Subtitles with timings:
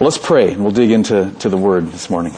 [0.00, 2.32] Well, let's pray and we'll dig into to the word this morning.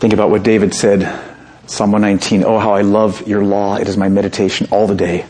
[0.00, 1.00] Think about what David said,
[1.66, 3.76] Psalm 119, Oh, how I love your law.
[3.76, 5.24] It is my meditation all the day.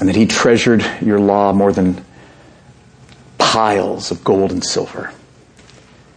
[0.00, 2.02] And that he treasured your law more than
[3.36, 5.12] piles of gold and silver.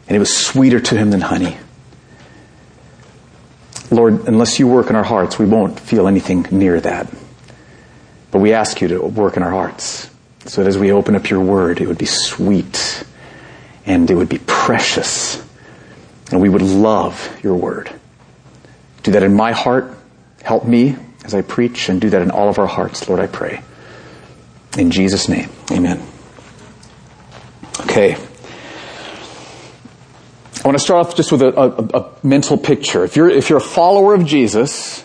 [0.07, 1.57] And it was sweeter to him than honey.
[3.91, 7.13] Lord, unless you work in our hearts, we won't feel anything near that.
[8.31, 10.09] But we ask you to work in our hearts
[10.45, 13.03] so that as we open up your word, it would be sweet
[13.85, 15.45] and it would be precious
[16.31, 17.93] and we would love your word.
[19.03, 19.97] Do that in my heart.
[20.41, 20.95] Help me
[21.25, 23.61] as I preach and do that in all of our hearts, Lord, I pray.
[24.77, 26.01] In Jesus' name, amen.
[27.81, 28.17] Okay.
[30.63, 33.03] I want to start off just with a, a, a, mental picture.
[33.03, 35.03] If you're, if you're a follower of Jesus,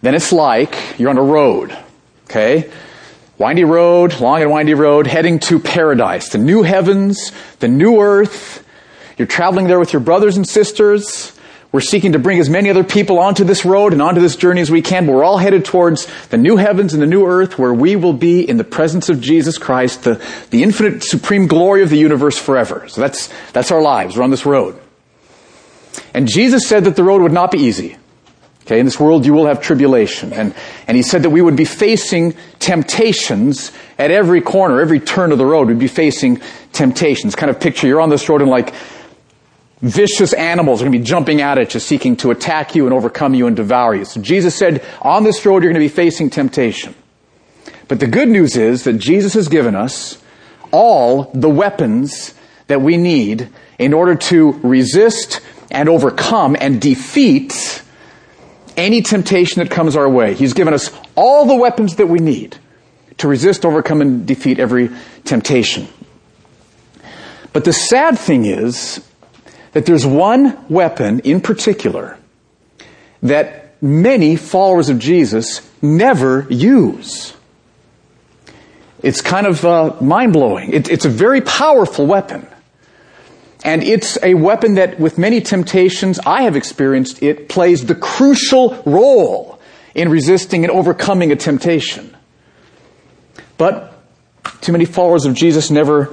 [0.00, 1.76] then it's like you're on a road.
[2.26, 2.70] Okay?
[3.36, 8.64] Windy road, long and windy road, heading to paradise, the new heavens, the new earth.
[9.18, 11.36] You're traveling there with your brothers and sisters.
[11.72, 14.60] We're seeking to bring as many other people onto this road and onto this journey
[14.60, 17.74] as we can, we're all headed towards the new heavens and the new earth where
[17.74, 21.90] we will be in the presence of Jesus Christ, the, the infinite supreme glory of
[21.90, 22.86] the universe forever.
[22.88, 24.16] So that's, that's our lives.
[24.16, 24.78] We're on this road.
[26.14, 27.96] And Jesus said that the road would not be easy.
[28.62, 30.32] Okay, in this world you will have tribulation.
[30.32, 30.54] And,
[30.86, 35.38] and he said that we would be facing temptations at every corner, every turn of
[35.38, 35.68] the road.
[35.68, 36.40] We'd be facing
[36.72, 37.34] temptations.
[37.34, 38.72] Kind of picture you're on this road and like
[39.80, 42.94] vicious animals are going to be jumping at it, just seeking to attack you and
[42.94, 44.04] overcome you and devour you.
[44.04, 46.94] So Jesus said, on this road you're going to be facing temptation.
[47.88, 50.22] But the good news is that Jesus has given us
[50.70, 52.32] all the weapons
[52.68, 55.40] that we need in order to resist
[55.72, 57.82] and overcome and defeat
[58.76, 60.34] any temptation that comes our way.
[60.34, 62.56] He's given us all the weapons that we need
[63.18, 64.90] to resist, overcome, and defeat every
[65.24, 65.88] temptation.
[67.52, 69.06] But the sad thing is
[69.72, 72.18] that there's one weapon in particular
[73.22, 77.34] that many followers of Jesus never use.
[79.02, 80.72] It's kind of uh, mind blowing.
[80.72, 82.46] It, it's a very powerful weapon.
[83.64, 88.82] And it's a weapon that, with many temptations I have experienced, it plays the crucial
[88.84, 89.60] role
[89.94, 92.16] in resisting and overcoming a temptation.
[93.58, 93.92] But
[94.60, 96.12] too many followers of Jesus never,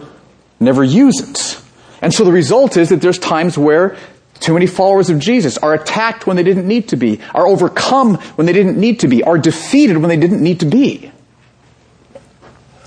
[0.59, 1.61] never use it.
[2.01, 3.97] And so the result is that there's times where
[4.39, 8.15] too many followers of Jesus are attacked when they didn't need to be, are overcome
[8.35, 11.11] when they didn't need to be, are defeated when they didn't need to be.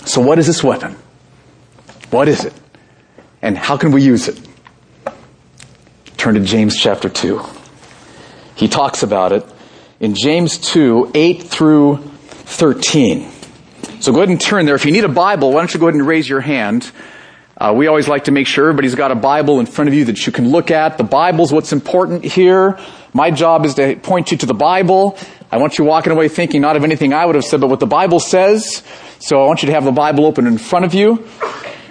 [0.04, 0.96] So what is this weapon?
[2.10, 2.54] What is it?
[3.42, 4.40] And how can we use it?
[6.22, 7.42] Turn to James chapter 2.
[8.54, 9.44] He talks about it
[9.98, 13.28] in James 2, 8 through 13.
[13.98, 14.76] So go ahead and turn there.
[14.76, 16.88] If you need a Bible, why don't you go ahead and raise your hand?
[17.56, 20.04] Uh, we always like to make sure everybody's got a Bible in front of you
[20.04, 20.96] that you can look at.
[20.96, 22.78] The Bible's what's important here.
[23.12, 25.18] My job is to point you to the Bible.
[25.50, 27.80] I want you walking away thinking not of anything I would have said, but what
[27.80, 28.84] the Bible says.
[29.18, 31.28] So I want you to have the Bible open in front of you.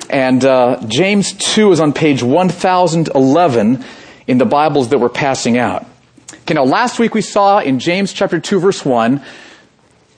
[0.09, 3.83] And uh, James 2 is on page 1011
[4.27, 5.85] in the Bibles that we're passing out.
[6.33, 9.21] Okay, now last week we saw in James chapter 2 verse 1,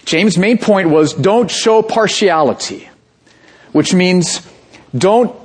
[0.06, 2.90] James' main point was don't show partiality,
[3.72, 4.46] which means
[4.96, 5.36] don't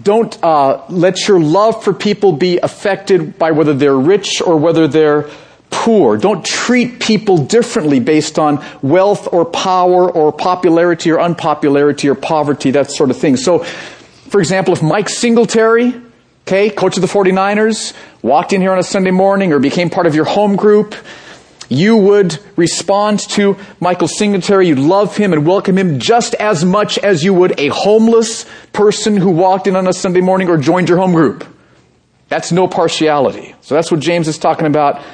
[0.00, 4.86] don't uh, let your love for people be affected by whether they're rich or whether
[4.86, 5.28] they're
[5.70, 6.16] poor.
[6.16, 12.70] Don't treat people differently based on wealth or power or popularity or unpopularity or poverty,
[12.72, 13.36] that sort of thing.
[13.36, 16.00] So, for example, if Mike Singletary
[16.48, 17.92] okay, coach of the 49ers,
[18.22, 20.94] walked in here on a Sunday morning or became part of your home group,
[21.68, 24.66] you would respond to Michael Singletary.
[24.66, 29.18] You'd love him and welcome him just as much as you would a homeless person
[29.18, 31.46] who walked in on a Sunday morning or joined your home group.
[32.30, 33.54] That's no partiality.
[33.60, 35.04] So that's what James is talking about,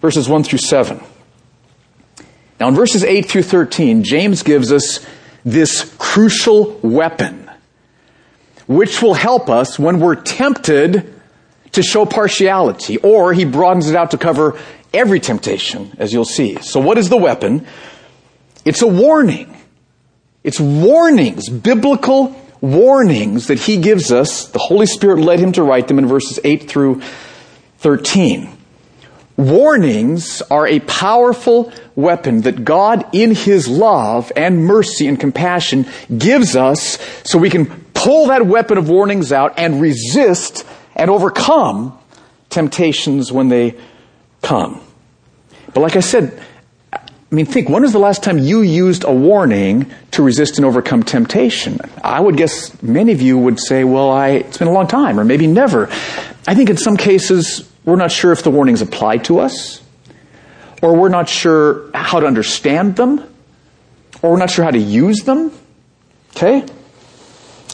[0.00, 1.02] verses 1 through 7.
[2.60, 5.04] Now in verses 8 through 13, James gives us
[5.44, 7.43] this crucial weapon
[8.66, 11.12] which will help us when we're tempted
[11.72, 14.58] to show partiality, or he broadens it out to cover
[14.92, 16.56] every temptation, as you'll see.
[16.62, 17.66] So what is the weapon?
[18.64, 19.54] It's a warning.
[20.42, 24.48] It's warnings, biblical warnings that he gives us.
[24.48, 27.02] The Holy Spirit led him to write them in verses 8 through
[27.78, 28.50] 13.
[29.36, 36.54] Warnings are a powerful weapon that God, in His love and mercy and compassion, gives
[36.54, 41.98] us so we can pull that weapon of warnings out and resist and overcome
[42.50, 43.74] temptations when they
[44.42, 44.80] come.
[45.72, 46.40] But like I said,
[46.92, 50.64] I mean, think, when was the last time you used a warning to resist and
[50.64, 51.80] overcome temptation?
[52.04, 55.18] I would guess many of you would say, well, I, it's been a long time,
[55.18, 55.88] or maybe never.
[56.46, 59.82] I think in some cases, we're not sure if the warnings apply to us,
[60.80, 63.18] or we're not sure how to understand them,
[64.22, 65.50] or we're not sure how to use them.
[66.36, 66.64] Okay?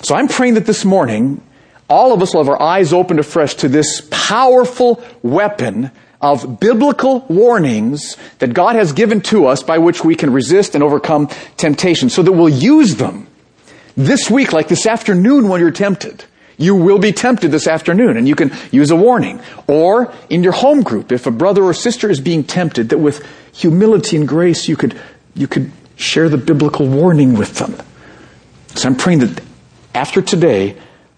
[0.02, 1.42] So I'm praying that this morning,
[1.88, 7.20] all of us will have our eyes opened afresh to this powerful weapon of biblical
[7.28, 12.10] warnings that God has given to us by which we can resist and overcome temptation
[12.10, 13.26] so that we'll use them
[13.96, 16.24] this week, like this afternoon when you're tempted.
[16.56, 19.40] You will be tempted this afternoon and you can use a warning.
[19.66, 23.26] Or in your home group, if a brother or sister is being tempted, that with
[23.52, 24.98] humility and grace you could,
[25.34, 27.76] you could share the biblical warning with them.
[28.74, 29.42] So I'm praying that
[29.94, 30.76] after today,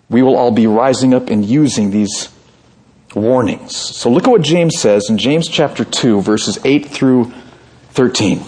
[0.08, 2.28] we will all be rising up and using these
[3.14, 3.76] warnings.
[3.76, 7.32] So look at what James says in James chapter 2, verses 8 through
[7.90, 8.42] 13.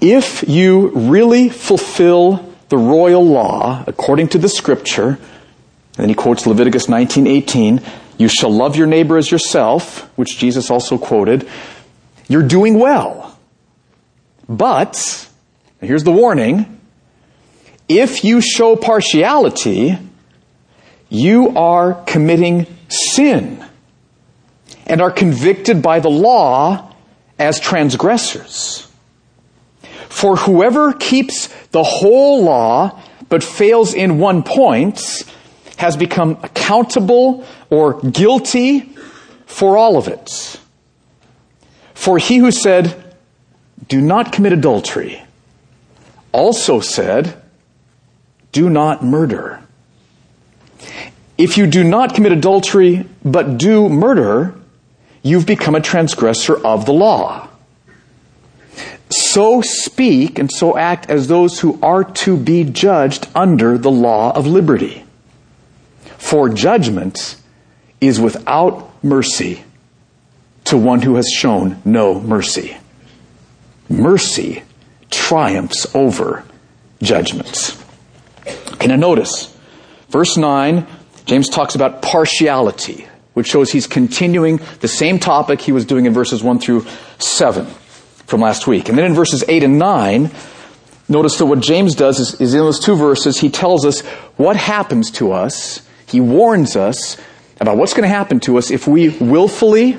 [0.00, 5.18] If you really fulfill the royal law according to the scripture, and
[5.96, 7.80] then he quotes Leviticus 19:18,
[8.18, 11.48] you shall love your neighbor as yourself, which Jesus also quoted,
[12.28, 13.38] you're doing well.
[14.48, 15.28] But,
[15.80, 16.80] here's the warning,
[17.88, 19.98] if you show partiality,
[21.08, 23.64] you are committing sin
[24.86, 26.92] and are convicted by the law
[27.38, 28.86] as transgressors.
[30.08, 35.24] For whoever keeps the whole law but fails in one point
[35.76, 38.94] has become accountable or guilty
[39.46, 40.60] for all of it.
[41.94, 43.16] For he who said,
[43.88, 45.22] do not commit adultery,
[46.32, 47.40] also said,
[48.54, 49.60] do not murder.
[51.36, 54.54] If you do not commit adultery, but do murder,
[55.22, 57.48] you've become a transgressor of the law.
[59.10, 64.32] So speak and so act as those who are to be judged under the law
[64.32, 65.04] of liberty.
[66.16, 67.36] For judgment
[68.00, 69.64] is without mercy
[70.64, 72.76] to one who has shown no mercy.
[73.88, 74.62] Mercy
[75.10, 76.44] triumphs over
[77.02, 77.83] judgments.
[78.74, 79.56] Okay, now notice,
[80.08, 80.86] verse 9,
[81.26, 86.12] James talks about partiality, which shows he's continuing the same topic he was doing in
[86.12, 86.84] verses 1 through
[87.18, 87.66] 7
[88.26, 88.88] from last week.
[88.88, 90.30] And then in verses 8 and 9,
[91.08, 94.00] notice that what James does is, is in those two verses, he tells us
[94.36, 95.80] what happens to us.
[96.06, 97.16] He warns us
[97.60, 99.98] about what's going to happen to us if we willfully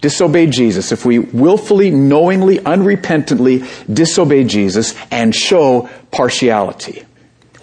[0.00, 7.04] disobey Jesus, if we willfully, knowingly, unrepentantly disobey Jesus and show partiality.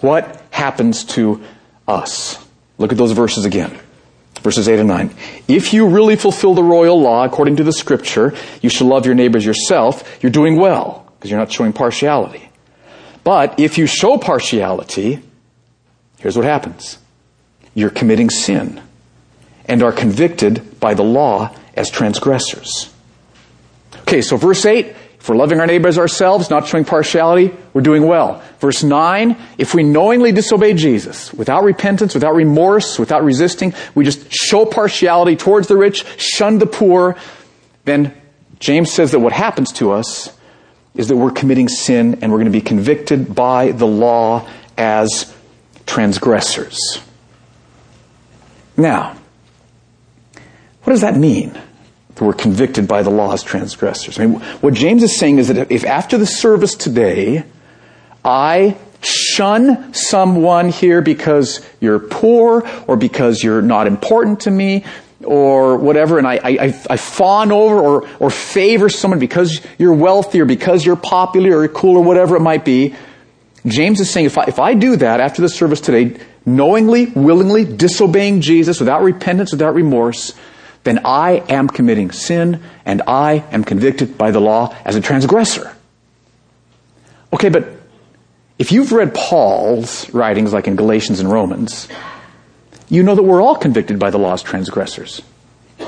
[0.00, 1.42] What happens to
[1.86, 2.44] us?
[2.78, 3.78] Look at those verses again.
[4.42, 5.14] Verses 8 and 9.
[5.48, 8.32] If you really fulfill the royal law according to the scripture,
[8.62, 12.48] you shall love your neighbors yourself, you're doing well, because you're not showing partiality.
[13.22, 15.22] But if you show partiality,
[16.18, 16.98] here's what happens.
[17.74, 18.80] You're committing sin
[19.66, 22.92] and are convicted by the law as transgressors.
[24.00, 24.94] Okay, so verse 8,
[25.28, 28.42] we're loving our neighbors ourselves, not showing partiality, we're doing well.
[28.58, 34.32] Verse 9, if we knowingly disobey Jesus, without repentance, without remorse, without resisting, we just
[34.32, 37.16] show partiality towards the rich, shun the poor,
[37.84, 38.14] then
[38.60, 40.36] James says that what happens to us
[40.94, 45.34] is that we're committing sin and we're going to be convicted by the law as
[45.86, 47.00] transgressors.
[48.76, 49.16] Now,
[50.82, 51.60] what does that mean?
[52.20, 54.20] Who were convicted by the law as transgressors.
[54.20, 57.44] I mean, what James is saying is that if after the service today,
[58.22, 64.84] I shun someone here because you're poor or because you're not important to me
[65.24, 70.42] or whatever, and I, I, I fawn over or, or favor someone because you're wealthy
[70.42, 72.94] or because you're popular or cool or whatever it might be,
[73.64, 77.64] James is saying if I, if I do that after the service today, knowingly, willingly,
[77.64, 80.34] disobeying Jesus without repentance, without remorse,
[80.84, 85.76] then I am committing sin and I am convicted by the law as a transgressor.
[87.32, 87.68] Okay, but
[88.58, 91.88] if you've read Paul's writings like in Galatians and Romans,
[92.88, 95.22] you know that we're all convicted by the law as transgressors.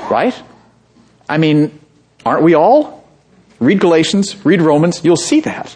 [0.09, 0.39] Right?
[1.27, 1.79] I mean,
[2.25, 3.07] aren't we all?
[3.59, 5.75] Read Galatians, read Romans, you'll see that.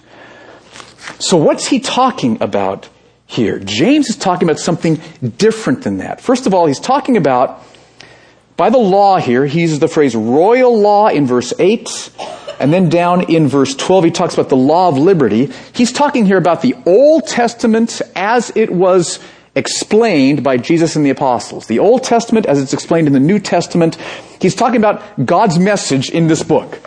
[1.19, 2.89] So what's he talking about
[3.25, 3.59] here?
[3.59, 5.01] James is talking about something
[5.37, 6.21] different than that.
[6.21, 7.63] First of all, he's talking about
[8.57, 12.09] by the law here, he uses the phrase royal law in verse 8,
[12.59, 15.51] and then down in verse 12 he talks about the law of liberty.
[15.73, 19.19] He's talking here about the Old Testament as it was
[19.53, 21.67] explained by Jesus and the apostles.
[21.67, 23.95] The Old Testament as it's explained in the New Testament.
[24.41, 26.79] He's talking about God's message in this book.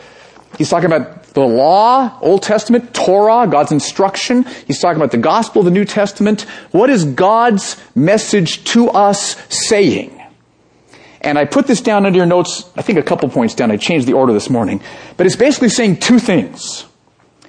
[0.59, 4.45] He's talking about the law, Old Testament, Torah, God's instruction.
[4.67, 6.43] He's talking about the gospel, of the New Testament.
[6.73, 10.20] What is God's message to us saying?
[11.21, 13.71] And I put this down under your notes, I think a couple points down.
[13.71, 14.81] I changed the order this morning.
[15.17, 16.87] But it's basically saying two things.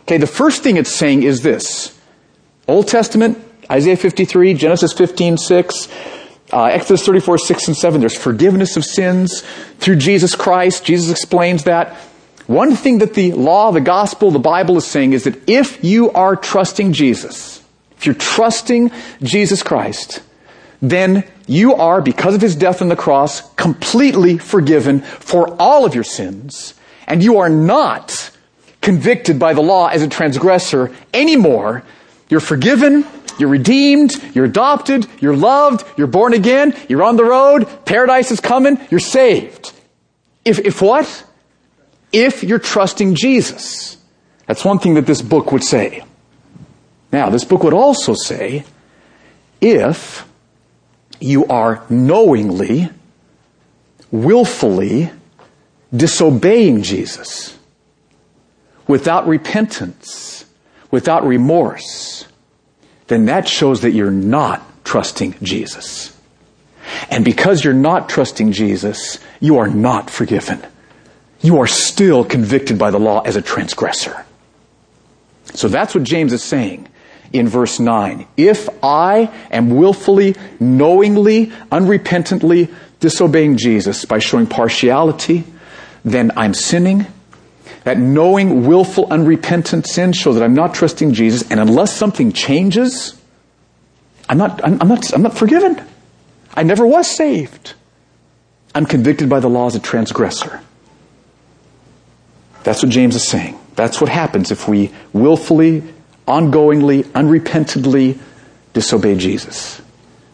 [0.01, 1.97] Okay, the first thing it's saying is this.
[2.67, 3.37] Old Testament,
[3.71, 5.87] Isaiah 53, Genesis 15, 6,
[6.51, 8.01] uh, Exodus 34, 6 and 7.
[8.01, 9.41] There's forgiveness of sins
[9.79, 10.83] through Jesus Christ.
[10.83, 11.95] Jesus explains that.
[12.47, 16.11] One thing that the law, the gospel, the Bible is saying is that if you
[16.11, 17.63] are trusting Jesus,
[17.97, 20.21] if you're trusting Jesus Christ,
[20.81, 25.93] then you are, because of his death on the cross, completely forgiven for all of
[25.93, 26.73] your sins,
[27.07, 28.31] and you are not
[28.79, 31.83] convicted by the law as a transgressor anymore.
[32.29, 33.05] You're forgiven,
[33.37, 38.39] you're redeemed, you're adopted, you're loved, you're born again, you're on the road, paradise is
[38.39, 39.73] coming, you're saved.
[40.45, 41.25] If, if what?
[42.13, 43.97] If you're trusting Jesus.
[44.47, 46.03] That's one thing that this book would say.
[47.11, 48.63] Now, this book would also say,
[49.59, 50.25] if
[51.21, 52.89] you are knowingly,
[54.11, 55.11] willfully
[55.95, 57.57] disobeying Jesus
[58.87, 60.45] without repentance,
[60.89, 62.25] without remorse,
[63.07, 66.17] then that shows that you're not trusting Jesus.
[67.09, 70.61] And because you're not trusting Jesus, you are not forgiven.
[71.41, 74.25] You are still convicted by the law as a transgressor.
[75.53, 76.87] So that's what James is saying
[77.33, 78.27] in verse 9.
[78.37, 85.43] If I am willfully, knowingly, unrepentantly disobeying Jesus by showing partiality,
[86.05, 87.07] then I'm sinning.
[87.83, 93.19] That knowing, willful, unrepentant sin shows that I'm not trusting Jesus, and unless something changes,
[94.29, 95.83] I'm not, I'm, I'm not, I'm not forgiven.
[96.53, 97.73] I never was saved.
[98.75, 100.61] I'm convicted by the law as a transgressor.
[102.63, 103.57] That's what James is saying.
[103.75, 105.83] That's what happens if we willfully,
[106.27, 108.19] ongoingly, unrepentantly
[108.73, 109.81] disobey Jesus.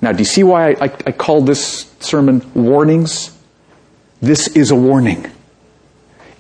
[0.02, 3.36] Now, do you see why I, I, I call this sermon warnings?
[4.22, 5.30] This is a warning.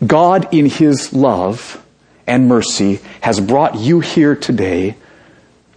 [0.06, 1.84] God, in His love
[2.28, 4.96] and mercy, has brought you here today.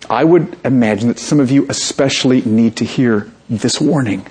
[0.08, 4.26] I would imagine that some of you especially need to hear this warning,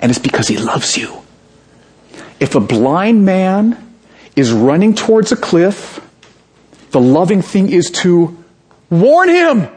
[0.00, 1.22] and it's because He loves you.
[2.40, 3.96] If a blind man
[4.34, 6.00] is running towards a cliff,
[6.90, 8.36] the loving thing is to
[8.90, 9.68] warn him.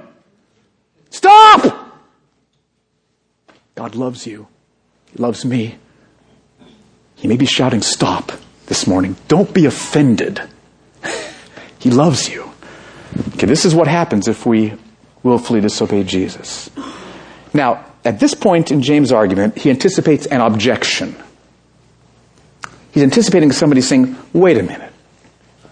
[1.09, 2.01] Stop!
[3.75, 4.47] God loves you.
[5.11, 5.77] He loves me.
[7.15, 8.31] He may be shouting, Stop
[8.67, 9.15] this morning.
[9.27, 10.41] Don't be offended.
[11.79, 12.51] he loves you.
[13.35, 14.73] Okay, this is what happens if we
[15.23, 16.69] willfully disobey Jesus.
[17.53, 21.15] Now, at this point in James' argument, he anticipates an objection.
[22.91, 24.91] He's anticipating somebody saying, wait a minute.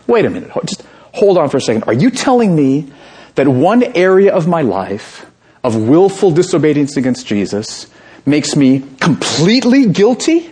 [0.08, 0.52] Wait a minute.
[0.66, 1.84] Just hold on for a second.
[1.86, 2.92] Are you telling me
[3.36, 5.26] that one area of my life
[5.64, 7.88] of willful disobedience against Jesus
[8.26, 10.50] makes me completely guilty?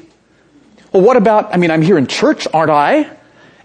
[0.91, 3.09] Well, what about, I mean, I'm here in church, aren't I?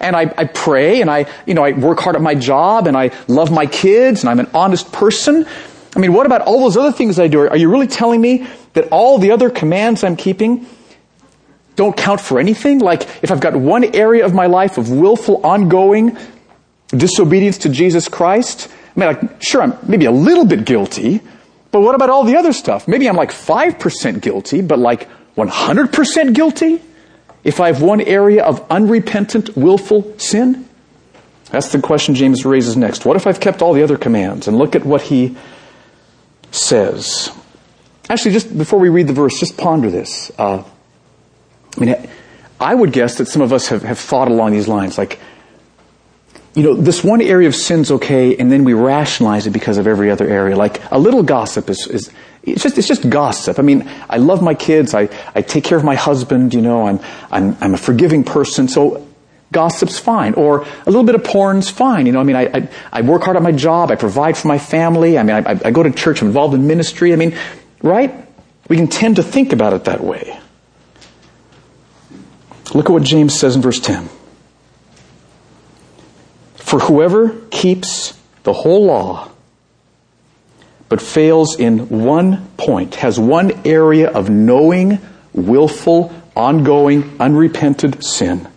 [0.00, 2.96] And I, I pray and I, you know, I work hard at my job and
[2.96, 5.46] I love my kids and I'm an honest person.
[5.94, 7.48] I mean, what about all those other things I do?
[7.48, 10.66] Are you really telling me that all the other commands I'm keeping
[11.76, 12.80] don't count for anything?
[12.80, 16.16] Like, if I've got one area of my life of willful, ongoing
[16.88, 21.20] disobedience to Jesus Christ, I mean, like, sure, I'm maybe a little bit guilty,
[21.70, 22.86] but what about all the other stuff?
[22.86, 26.82] Maybe I'm like 5% guilty, but like 100% guilty?
[27.44, 30.68] If I have one area of unrepentant, willful sin?
[31.50, 33.04] That's the question James raises next.
[33.04, 34.48] What if I've kept all the other commands?
[34.48, 35.36] And look at what he
[36.50, 37.30] says.
[38.08, 40.30] Actually, just before we read the verse, just ponder this.
[40.38, 40.62] Uh,
[41.76, 42.08] I mean,
[42.60, 45.18] I would guess that some of us have, have thought along these lines, like,
[46.54, 49.86] you know, this one area of sin's okay, and then we rationalize it because of
[49.86, 50.54] every other area.
[50.54, 52.10] Like a little gossip is, is
[52.42, 53.58] it's just it's just gossip.
[53.58, 54.94] I mean, I love my kids.
[54.94, 56.52] I, I take care of my husband.
[56.52, 58.68] You know, I'm I'm I'm a forgiving person.
[58.68, 59.06] So
[59.50, 62.04] gossip's fine, or a little bit of porn's fine.
[62.04, 63.90] You know, I mean, I I, I work hard at my job.
[63.90, 65.18] I provide for my family.
[65.18, 66.20] I mean, I, I go to church.
[66.20, 67.14] I'm involved in ministry.
[67.14, 67.34] I mean,
[67.80, 68.12] right?
[68.68, 70.38] We can tend to think about it that way.
[72.74, 74.08] Look at what James says in verse 10.
[76.72, 79.28] For whoever keeps the whole law
[80.88, 84.98] but fails in one point, has one area of knowing,
[85.34, 88.48] willful, ongoing, unrepented sin,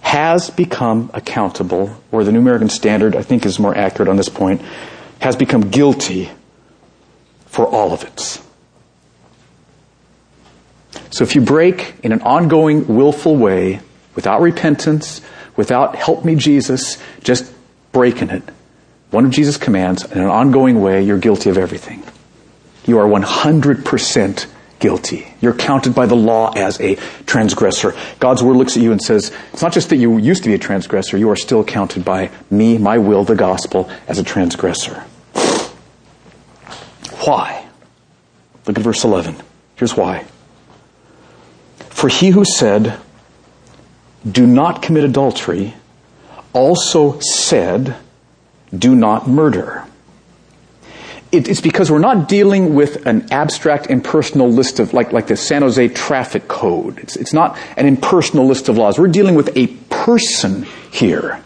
[0.00, 4.28] has become accountable, or the New American Standard, I think, is more accurate on this
[4.28, 4.60] point,
[5.20, 6.32] has become guilty
[7.46, 8.42] for all of it.
[11.10, 13.78] So if you break in an ongoing, willful way,
[14.16, 15.20] without repentance,
[15.56, 17.52] without, help me Jesus, just
[17.92, 18.42] breaking it,
[19.10, 22.02] one of Jesus' commands in an ongoing way, you're guilty of everything.
[22.86, 24.46] You are 100%
[24.78, 25.32] guilty.
[25.40, 27.94] You're counted by the law as a transgressor.
[28.18, 30.54] God's word looks at you and says, it's not just that you used to be
[30.54, 35.04] a transgressor, you are still counted by me, my will, the gospel, as a transgressor.
[37.24, 37.68] Why?
[38.66, 39.36] Look at verse 11.
[39.76, 40.24] Here's why.
[41.90, 42.98] For he who said,
[44.30, 45.74] Do not commit adultery,
[46.52, 47.96] also said,
[48.76, 49.84] Do not murder.
[51.32, 55.62] It's because we're not dealing with an abstract impersonal list of, like, like the San
[55.62, 56.98] Jose traffic code.
[56.98, 58.98] It's, it's not an impersonal list of laws.
[58.98, 61.42] We're dealing with a person here.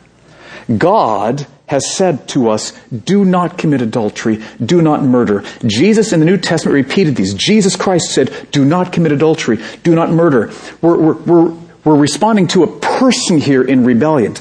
[0.76, 5.44] God has said to us, do not commit adultery, do not murder.
[5.64, 7.34] Jesus in the New Testament repeated these.
[7.34, 10.52] Jesus Christ said, do not commit adultery, do not murder.
[10.80, 14.34] We're, we're, we're, we're responding to a person here in rebellion.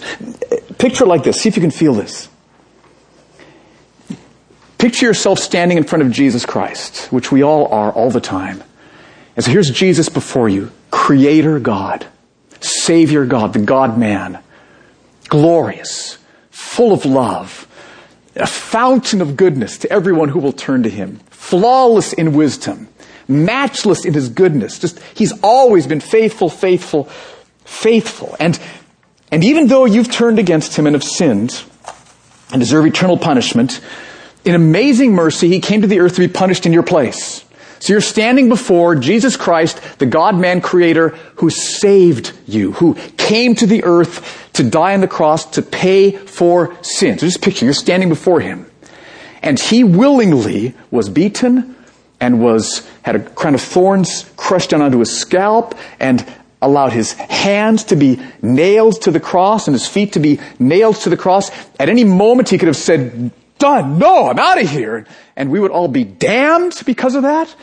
[0.80, 1.42] Picture like this.
[1.42, 2.28] See if you can feel this.
[4.80, 8.64] Picture yourself standing in front of Jesus Christ, which we all are all the time.
[9.36, 12.08] And so here's Jesus before you, Creator God,
[12.62, 14.40] Savior God, the God man,
[15.28, 16.18] glorious,
[16.50, 17.68] full of love,
[18.36, 22.88] a fountain of goodness to everyone who will turn to him, flawless in wisdom,
[23.28, 24.80] matchless in his goodness.
[24.80, 27.08] Just, he's always been faithful, faithful,
[27.66, 28.36] faithful.
[28.40, 28.60] And,
[29.32, 31.64] and even though you've turned against him and have sinned
[32.52, 33.82] and deserve eternal punishment,
[34.46, 37.44] in amazing mercy, he came to the earth to be punished in your place.
[37.80, 43.66] So you're standing before Jesus Christ, the God-man creator who saved you, who came to
[43.66, 47.20] the earth to die on the cross to pay for sin.
[47.20, 48.70] So just picture, you're standing before him.
[49.42, 51.76] And he willingly was beaten
[52.20, 56.26] and was, had a crown of thorns crushed down onto his scalp and
[56.66, 60.98] allowed his hands to be nailed to the cross and his feet to be nailed
[60.98, 61.52] to the cross.
[61.80, 63.98] At any moment he could have said, done.
[64.00, 65.06] No, I'm out of here.
[65.36, 67.54] And we would all be damned because of that.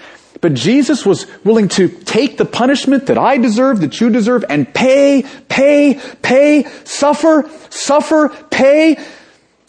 [0.41, 4.73] But Jesus was willing to take the punishment that I deserve, that you deserve, and
[4.73, 8.97] pay, pay, pay, suffer, suffer, pay.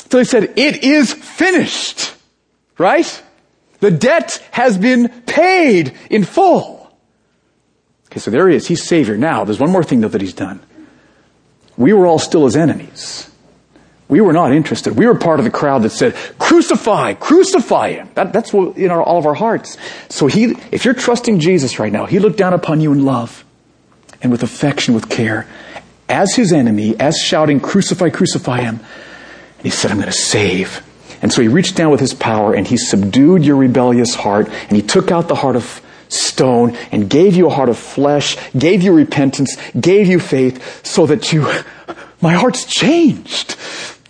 [0.10, 2.16] So he said, it is finished.
[2.78, 3.22] Right?
[3.82, 6.83] The debt has been paid in full.
[8.14, 8.68] Okay, so there he is.
[8.68, 9.18] He's Savior.
[9.18, 10.60] Now, there's one more thing though that he's done.
[11.78, 13.28] We were all still his enemies.
[14.08, 14.96] We were not interested.
[14.96, 18.12] We were part of the crowd that said, crucify, crucify him.
[18.14, 19.80] That, that's what, in our, all of our hearts.
[20.10, 23.44] So he, if you're trusting Jesus right now, he looked down upon you in love
[24.22, 25.48] and with affection, with care,
[26.08, 28.76] as his enemy, as shouting, crucify, crucify him.
[28.76, 30.84] And he said, I'm going to save.
[31.24, 34.74] And so he reached down with his power and he subdued your rebellious heart and
[34.74, 35.82] he took out the heart of
[36.14, 41.06] stone and gave you a heart of flesh, gave you repentance, gave you faith so
[41.06, 41.48] that you,
[42.22, 43.56] my heart's changed.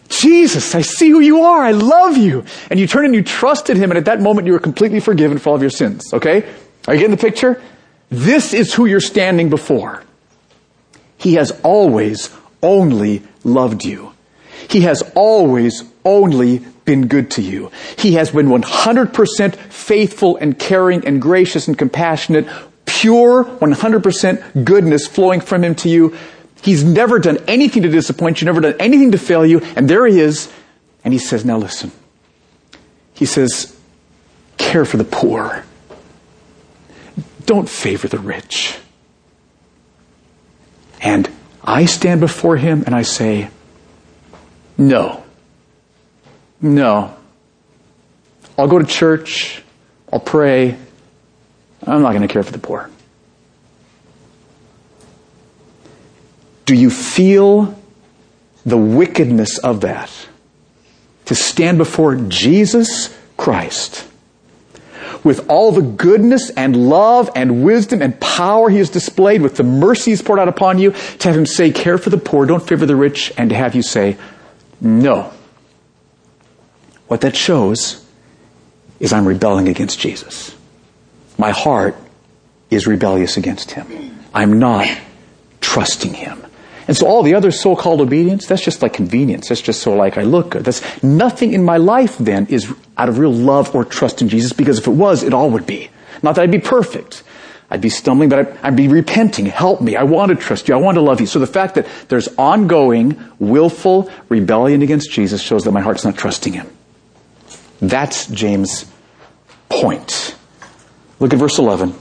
[0.10, 1.64] Jesus, I see who you are.
[1.64, 2.46] I love you.
[2.70, 5.38] And you turn and you trusted him, and at that moment you were completely forgiven
[5.40, 6.14] for all of your sins.
[6.14, 6.44] Okay?
[6.88, 7.62] Are you getting the picture?
[8.10, 10.04] This is who you're standing before.
[11.18, 12.30] He has always
[12.62, 14.14] only loved you.
[14.70, 17.72] He has always only been good to you.
[17.98, 22.48] He has been 100% faithful and caring and gracious and compassionate,
[22.86, 26.16] pure 100% goodness flowing from him to you
[26.64, 30.08] He's never done anything to disappoint you, never done anything to fail you, and there
[30.08, 30.52] he is,
[31.04, 31.92] and he says, now listen.
[33.14, 33.78] He says,
[34.58, 35.66] care for the poor.
[37.46, 38.78] Don't favor the rich.
[41.02, 41.30] And
[41.62, 43.50] I stand before him and I say,
[44.78, 45.23] no.
[46.64, 47.14] No.
[48.58, 49.62] I'll go to church.
[50.12, 50.78] I'll pray.
[51.86, 52.90] I'm not going to care for the poor.
[56.66, 57.78] Do you feel
[58.66, 60.10] the wickedness of that?
[61.26, 64.08] To stand before Jesus Christ
[65.24, 69.64] with all the goodness and love and wisdom and power he has displayed, with the
[69.64, 72.66] mercy he's poured out upon you, to have him say, care for the poor, don't
[72.66, 74.18] favor the rich, and to have you say,
[74.82, 75.32] no.
[77.08, 78.06] What that shows
[79.00, 80.56] is I'm rebelling against Jesus.
[81.38, 81.96] My heart
[82.70, 84.18] is rebellious against him.
[84.34, 84.88] I'm not
[85.62, 86.44] trusting him.
[86.88, 89.50] And so all the other so-called obedience, that's just like convenience.
[89.50, 90.66] That's just so like I look good.
[90.66, 94.54] That's nothing in my life then is out of real love or trust in Jesus
[94.54, 95.90] because if it was, it all would be.
[96.22, 97.24] Not that I'd be perfect.
[97.70, 99.46] I'd be stumbling, but I'd, I'd be repenting.
[99.46, 99.96] Help me.
[99.96, 100.76] I want to trust you.
[100.76, 101.28] I want to love you.
[101.28, 106.18] So the fact that there's ongoing, willful rebellion against Jesus shows that my heart's not
[106.18, 106.70] trusting him.
[107.84, 108.90] That's James'
[109.68, 110.38] point.
[111.20, 111.94] Look at verse 11.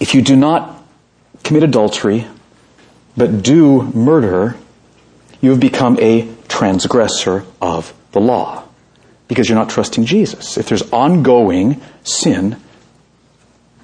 [0.00, 0.82] If you do not
[1.44, 2.26] commit adultery,
[3.18, 4.56] but do murder,
[5.42, 8.64] you have become a transgressor of the law
[9.28, 10.56] because you're not trusting Jesus.
[10.56, 12.56] If there's ongoing sin,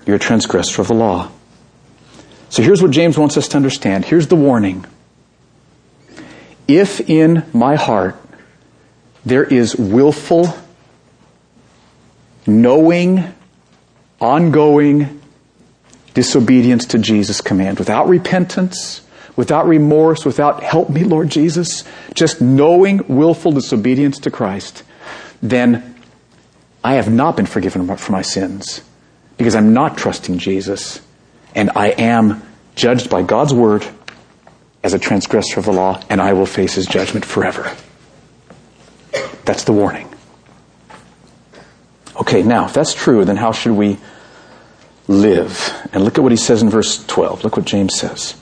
[0.06, 1.30] you're a transgressor of the law.
[2.48, 4.06] So here's what James wants us to understand.
[4.06, 4.86] Here's the warning.
[6.66, 8.16] If in my heart
[9.26, 10.56] there is willful,
[12.46, 13.24] knowing,
[14.20, 15.20] ongoing
[16.14, 19.02] disobedience to Jesus' command, without repentance,
[19.34, 21.82] without remorse, without help me, Lord Jesus,
[22.14, 24.84] just knowing willful disobedience to Christ,
[25.42, 25.96] then
[26.84, 28.80] I have not been forgiven for my sins
[29.36, 31.00] because I'm not trusting Jesus
[31.54, 32.42] and I am
[32.76, 33.84] judged by God's word
[34.84, 37.74] as a transgressor of the law and I will face his judgment forever.
[39.46, 40.12] That's the warning.
[42.20, 43.98] Okay, now, if that's true, then how should we
[45.06, 45.72] live?
[45.92, 47.44] And look at what he says in verse 12.
[47.44, 48.34] Look what James says.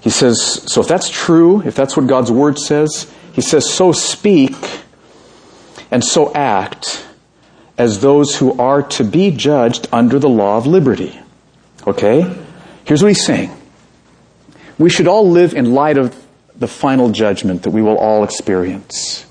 [0.00, 3.92] He says, so if that's true, if that's what God's word says, he says, so
[3.92, 4.56] speak
[5.90, 7.06] and so act
[7.76, 11.18] as those who are to be judged under the law of liberty.
[11.86, 12.36] Okay?
[12.84, 13.50] Here's what he's saying.
[14.78, 16.16] We should all live in light of
[16.56, 19.26] the final judgment that we will all experience.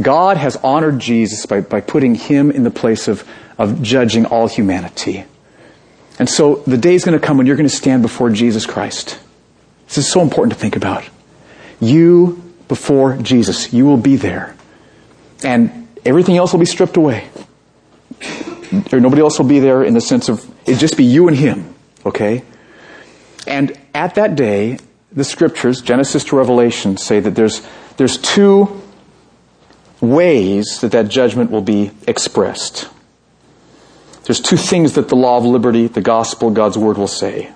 [0.00, 4.48] God has honored Jesus by, by putting him in the place of, of judging all
[4.48, 5.24] humanity.
[6.18, 8.66] And so the day is going to come when you're going to stand before Jesus
[8.66, 9.18] Christ.
[9.86, 11.04] This is so important to think about.
[11.80, 14.54] You before Jesus, you will be there.
[15.42, 17.28] And everything else will be stripped away.
[18.92, 21.36] Or nobody else will be there in the sense of it just be you and
[21.36, 21.74] him,
[22.06, 22.44] okay?
[23.46, 24.78] And at that day,
[25.12, 28.80] the scriptures, Genesis to Revelation, say that there's there's two
[30.00, 32.88] ways that that judgment will be expressed.
[34.24, 37.50] There's two things that the law of liberty, the gospel, God's word will say.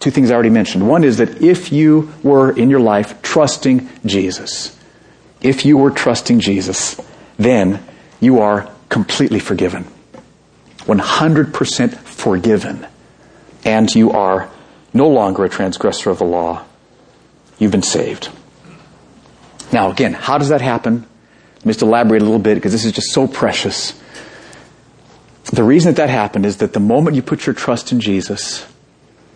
[0.00, 0.88] Two things I already mentioned.
[0.88, 4.76] One is that if you were in your life trusting Jesus,
[5.40, 7.00] if you were trusting Jesus,
[7.36, 7.84] then
[8.20, 9.84] you are completely forgiven.
[10.78, 12.86] 100% forgiven.
[13.64, 14.50] And you are
[14.92, 16.64] no longer a transgressor of the law.
[17.58, 18.28] You've been saved.
[19.72, 21.06] Now, again, how does that happen?
[21.64, 24.00] Just elaborate a little bit because this is just so precious.
[25.52, 28.66] The reason that that happened is that the moment you put your trust in Jesus,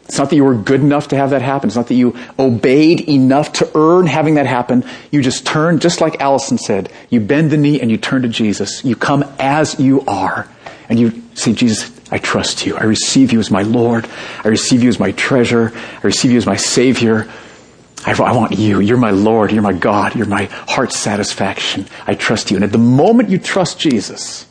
[0.06, 1.68] it's not that you were good enough to have that happen.
[1.68, 4.84] It's not that you obeyed enough to earn having that happen.
[5.10, 8.28] You just turn, just like Allison said, you bend the knee and you turn to
[8.28, 8.84] Jesus.
[8.84, 10.48] You come as you are.
[10.88, 12.76] And you say, Jesus, I trust you.
[12.76, 14.08] I receive you as my Lord.
[14.44, 15.72] I receive you as my treasure.
[15.74, 17.28] I receive you as my Savior.
[18.06, 18.80] I, I want you.
[18.80, 19.52] You're my Lord.
[19.52, 20.14] You're my God.
[20.14, 21.86] You're my heart's satisfaction.
[22.06, 22.56] I trust you.
[22.56, 24.46] And at the moment you trust Jesus,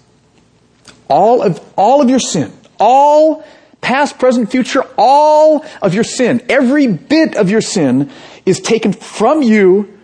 [1.07, 3.43] all of, all of your sin, all
[3.81, 8.11] past, present, future, all of your sin, every bit of your sin
[8.45, 9.95] is taken from you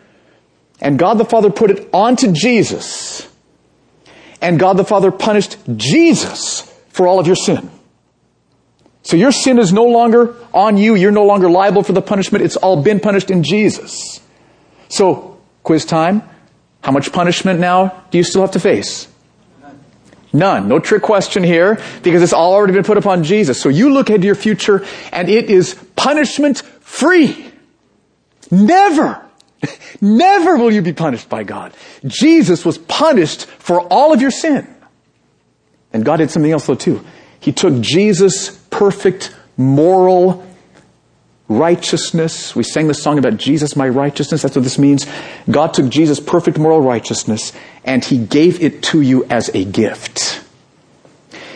[0.82, 3.28] and God the Father put it onto Jesus.
[4.42, 7.70] And God the Father punished Jesus for all of your sin.
[9.04, 10.96] So your sin is no longer on you.
[10.96, 12.44] You're no longer liable for the punishment.
[12.46, 14.22] It's all been punished in Jesus.
[14.90, 16.24] So, quiz time.
[16.84, 19.08] How much punishment now do you still have to face?
[20.34, 20.68] None.
[20.68, 23.62] No trick question here because it's all already been put upon Jesus.
[23.62, 27.52] So you look into your future and it is punishment free.
[28.50, 29.24] Never,
[30.02, 31.74] never will you be punished by God.
[32.06, 34.68] Jesus was punished for all of your sin.
[35.94, 37.04] And God did something else though too.
[37.42, 40.44] He took Jesus' perfect moral
[41.48, 42.56] righteousness.
[42.56, 44.42] We sang the song about Jesus, my righteousness.
[44.42, 45.06] That's what this means.
[45.52, 47.54] God took Jesus' perfect moral righteousness
[47.86, 50.44] and He gave it to you as a gift.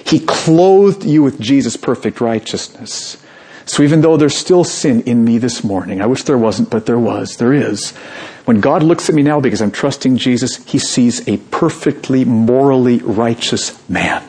[0.05, 3.17] He clothed you with Jesus' perfect righteousness.
[3.65, 6.85] So even though there's still sin in me this morning, I wish there wasn't, but
[6.85, 7.89] there was, there is.
[8.45, 12.99] When God looks at me now because I'm trusting Jesus, He sees a perfectly morally
[12.99, 14.23] righteous man.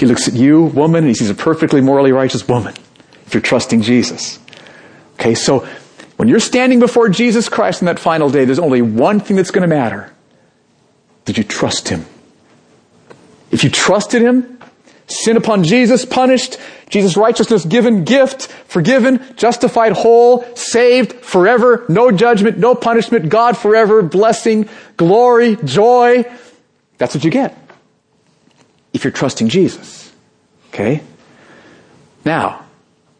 [0.00, 2.72] He looks at you, woman, and He sees a perfectly morally righteous woman
[3.26, 4.38] if you're trusting Jesus.
[5.14, 5.68] Okay, so
[6.16, 9.50] when you're standing before Jesus Christ on that final day, there's only one thing that's
[9.50, 10.10] going to matter.
[11.26, 12.06] Did you trust Him?
[13.50, 14.58] If you trusted Him,
[15.06, 16.56] sin upon Jesus punished,
[16.88, 24.00] Jesus' righteousness given, gift, forgiven, justified, whole, saved, forever, no judgment, no punishment, God forever,
[24.00, 26.24] blessing, glory, joy.
[26.96, 27.69] That's what you get.
[28.92, 30.12] If you're trusting Jesus.
[30.68, 31.02] Okay?
[32.24, 32.64] Now,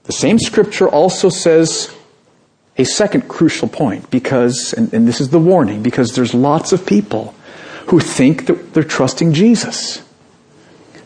[0.04, 1.94] the same scripture also says
[2.76, 6.86] a second crucial point because, and, and this is the warning, because there's lots of
[6.86, 7.34] people
[7.86, 10.02] who think that they're trusting Jesus.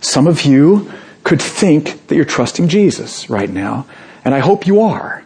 [0.01, 0.91] Some of you
[1.25, 3.87] could think that you're trusting Jesus right now,
[4.25, 5.25] and I hope you are.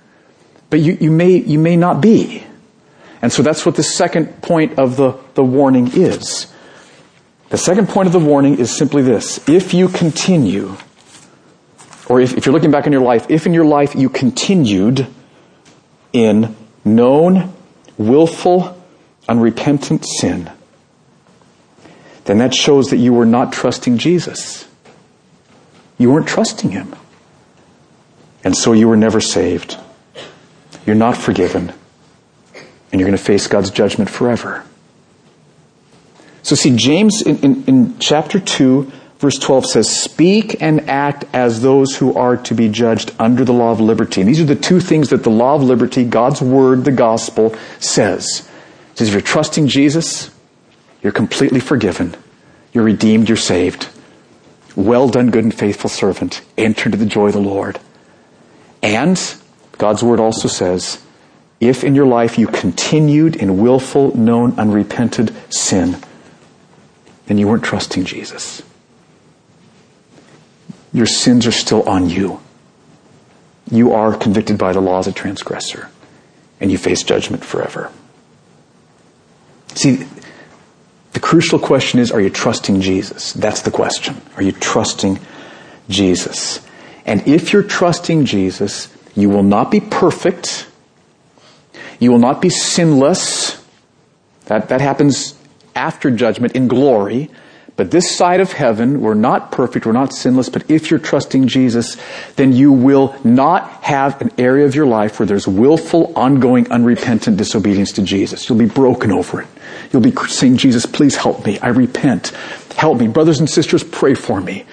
[0.71, 2.45] but you, you may, you may not be.
[3.23, 6.53] And so that's what the second point of the, the warning is.
[7.51, 9.47] The second point of the warning is simply this.
[9.49, 10.77] If you continue,
[12.09, 15.07] or if, if you're looking back in your life, if in your life you continued
[16.13, 17.55] in known,
[17.97, 18.81] willful,
[19.29, 20.51] unrepentant sin,
[22.25, 24.69] then that shows that you were not trusting Jesus.
[25.97, 26.95] You weren't trusting Him.
[28.45, 29.79] And so you were never saved.
[30.87, 31.73] You're not forgiven
[32.91, 34.65] and you're going to face God's judgment forever.
[36.49, 41.61] So see, James in, in, in, chapter 2, verse 12 says, Speak and act as
[41.61, 44.23] those who are to be judged under the law of liberty.
[44.23, 47.55] And these are the two things that the law of liberty, God's word, the gospel,
[47.81, 48.49] says.
[48.93, 50.31] It says, if you're trusting Jesus,
[51.03, 52.17] you're completely forgiven.
[52.73, 53.91] You're redeemed, you're saved.
[54.75, 56.41] Well done, good and faithful servant.
[56.57, 57.79] Enter into the joy of the Lord.
[58.83, 59.23] And
[59.77, 61.05] God's word also says,
[61.61, 66.03] if in your life you continued in willful, known, unrepented sin,
[67.29, 68.63] then you weren't trusting Jesus.
[70.93, 72.41] Your sins are still on you.
[73.71, 75.89] You are convicted by the law as a transgressor,
[76.61, 77.93] and you face judgment forever.
[79.75, 80.07] See,
[81.13, 83.33] the crucial question is, are you trusting Jesus?
[83.33, 84.21] That's the question.
[84.37, 85.21] Are you trusting
[85.89, 86.67] Jesus?
[87.07, 90.69] And if you're trusting Jesus, you will not be perfect
[91.99, 93.63] you will not be sinless.
[94.47, 95.38] That, that happens
[95.79, 97.31] after judgment in glory.
[97.77, 101.47] But this side of heaven, we're not perfect, we're not sinless, but if you're trusting
[101.47, 101.97] Jesus,
[102.35, 107.37] then you will not have an area of your life where there's willful, ongoing, unrepentant
[107.37, 108.49] disobedience to Jesus.
[108.49, 109.47] You'll be broken over it.
[109.93, 111.61] You'll be saying, Jesus, please help me.
[111.61, 112.31] I repent.
[112.77, 113.07] Help me.
[113.07, 114.65] Brothers and sisters, pray for me.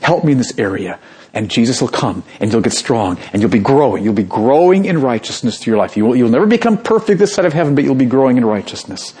[0.00, 0.98] Help me in this area
[1.34, 4.04] and Jesus will come and you'll get strong and you'll be growing.
[4.04, 5.96] You'll be growing in righteousness through your life.
[5.96, 8.44] You will, you'll never become perfect this side of heaven, but you'll be growing in
[8.44, 9.14] righteousness.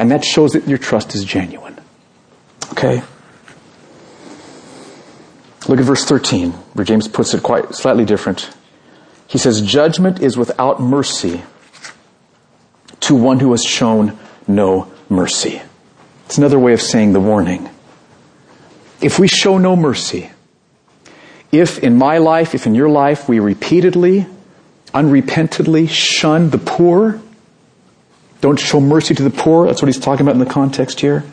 [0.00, 1.78] And that shows that your trust is genuine.
[2.72, 3.02] Okay?
[5.68, 8.50] Look at verse 13, where James puts it quite slightly different.
[9.26, 11.42] He says, Judgment is without mercy
[13.00, 15.60] to one who has shown no mercy.
[16.24, 17.68] It's another way of saying the warning.
[19.02, 20.30] If we show no mercy,
[21.52, 24.24] if in my life, if in your life, we repeatedly,
[24.94, 27.20] unrepentantly shun the poor,
[28.40, 31.24] don't show mercy to the poor, that's what he's talking about in the context here,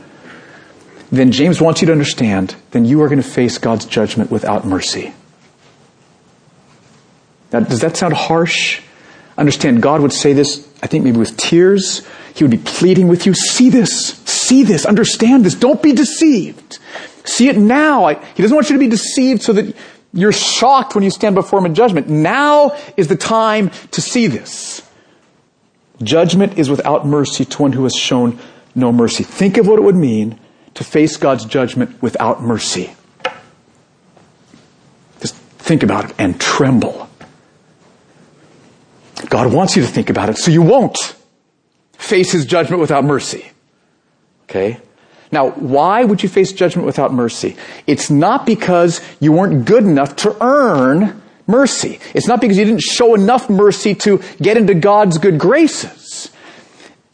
[1.12, 4.66] then James wants you to understand, then you are going to face God's judgment without
[4.66, 5.14] mercy.
[7.54, 8.82] Now, does that sound harsh?
[9.38, 12.06] Understand, God would say this, I think maybe with tears.
[12.36, 16.80] He would be pleading with you, see this, see this, understand this, don't be deceived.
[17.24, 18.08] See it now.
[18.08, 19.76] he doesn't want you to be deceived so that
[20.14, 22.10] you're shocked when you stand before him in judgment.
[22.10, 24.87] Now is the time to see this.
[26.02, 28.40] Judgment is without mercy to one who has shown
[28.76, 29.24] no mercy.
[29.24, 30.40] Think of what it would mean
[30.76, 32.94] to face God's judgment without mercy.
[35.20, 37.10] Just think about it and tremble.
[39.30, 41.16] God wants you to think about it so you won't
[41.94, 43.50] face his judgment without mercy.
[44.44, 44.80] Okay?
[45.32, 47.58] Now, why would you face judgment without mercy?
[47.86, 52.00] It's not because you weren't good enough to earn mercy.
[52.14, 56.30] It's not because you didn't show enough mercy to get into God's good graces.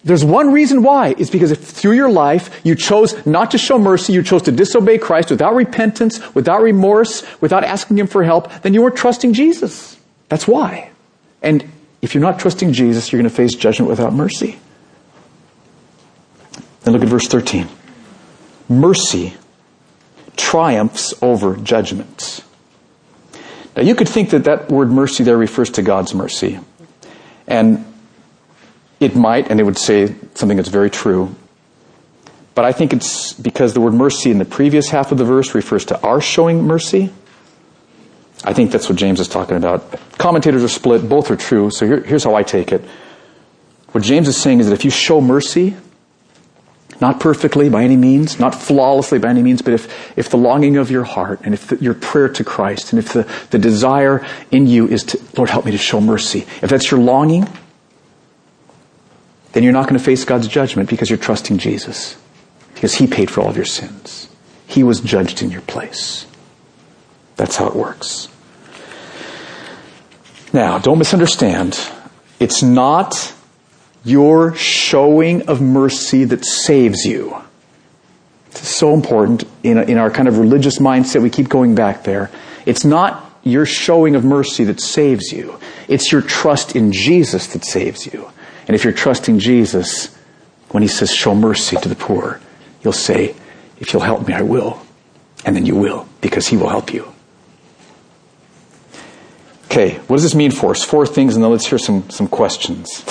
[0.03, 1.15] There's one reason why.
[1.17, 4.51] It's because if through your life you chose not to show mercy, you chose to
[4.51, 9.33] disobey Christ without repentance, without remorse, without asking Him for help, then you weren't trusting
[9.33, 9.97] Jesus.
[10.27, 10.89] That's why.
[11.41, 11.69] And
[12.01, 14.59] if you're not trusting Jesus, you're going to face judgment without mercy.
[16.81, 17.69] Then look at verse 13
[18.69, 19.35] mercy
[20.35, 22.43] triumphs over judgment.
[23.75, 26.59] Now you could think that that word mercy there refers to God's mercy.
[27.47, 27.85] And
[28.99, 31.35] it might, and it would say something that's very true.
[32.55, 35.55] But I think it's because the word mercy in the previous half of the verse
[35.55, 37.11] refers to our showing mercy.
[38.43, 39.99] I think that's what James is talking about.
[40.17, 42.81] Commentators are split, both are true, so here, here's how I take it.
[43.91, 45.75] What James is saying is that if you show mercy,
[47.01, 50.77] not perfectly by any means, not flawlessly by any means, but if, if the longing
[50.77, 54.25] of your heart and if the, your prayer to Christ and if the, the desire
[54.51, 56.39] in you is to, Lord, help me to show mercy.
[56.61, 57.47] If that's your longing,
[59.53, 62.17] then you're not going to face God's judgment because you're trusting Jesus.
[62.73, 64.29] Because He paid for all of your sins.
[64.67, 66.25] He was judged in your place.
[67.35, 68.29] That's how it works.
[70.51, 71.79] Now, don't misunderstand.
[72.39, 73.33] It's not
[74.03, 77.35] your showing of mercy that saves you.
[78.51, 81.21] It's so important in, in our kind of religious mindset.
[81.21, 82.29] We keep going back there.
[82.65, 85.59] It's not your showing of mercy that saves you.
[85.87, 88.29] It's your trust in Jesus that saves you.
[88.67, 90.15] And if you're trusting Jesus,
[90.69, 92.39] when he says show mercy to the poor,
[92.83, 93.35] you'll say,
[93.79, 94.81] if you'll help me, I will.
[95.45, 97.11] And then you will, because he will help you.
[99.65, 100.83] Okay, what does this mean for us?
[100.83, 103.03] Four things, and then let's hear some, some questions.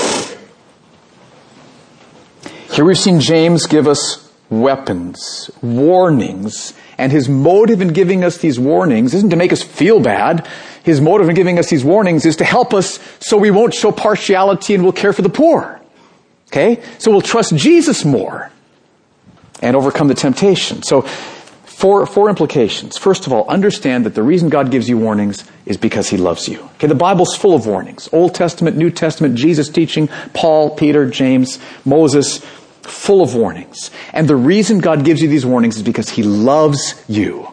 [2.72, 8.58] Here we've seen James give us weapons, warnings, and his motive in giving us these
[8.58, 10.48] warnings isn't to make us feel bad.
[10.82, 13.92] His motive in giving us these warnings is to help us so we won't show
[13.92, 15.82] partiality and we'll care for the poor.
[16.46, 16.82] Okay?
[16.98, 18.50] So we'll trust Jesus more
[19.60, 20.82] and overcome the temptation.
[20.82, 22.96] So four, four implications.
[22.96, 26.48] First of all, understand that the reason God gives you warnings is because he loves
[26.48, 26.60] you.
[26.76, 28.08] Okay, the Bible's full of warnings.
[28.12, 32.44] Old Testament, New Testament, Jesus teaching, Paul, Peter, James, Moses,
[32.82, 33.90] full of warnings.
[34.12, 37.48] And the reason God gives you these warnings is because He loves you.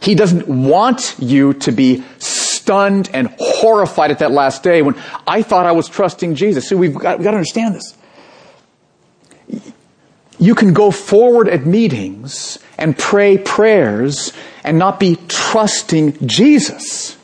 [0.00, 4.94] He doesn't want you to be stunned and horrified at that last day when
[5.26, 6.68] I thought I was trusting Jesus.
[6.68, 7.96] See, we've got, we've got to understand this.
[10.38, 14.32] You can go forward at meetings and pray prayers
[14.64, 17.16] and not be trusting Jesus.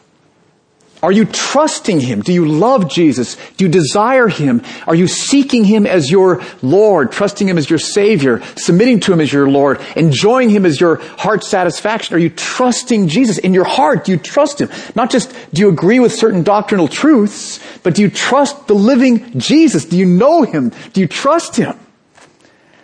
[1.02, 2.20] Are you trusting Him?
[2.20, 3.36] Do you love Jesus?
[3.56, 4.62] Do you desire Him?
[4.86, 9.20] Are you seeking Him as your Lord, trusting Him as your Savior, submitting to Him
[9.20, 12.14] as your Lord, enjoying Him as your heart satisfaction?
[12.14, 14.04] Are you trusting Jesus in your heart?
[14.04, 14.70] Do you trust Him?
[14.94, 19.40] Not just do you agree with certain doctrinal truths, but do you trust the living
[19.40, 19.84] Jesus?
[19.84, 20.70] Do you know Him?
[20.92, 21.76] Do you trust Him?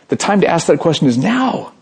[0.08, 1.72] The time to ask that question is now.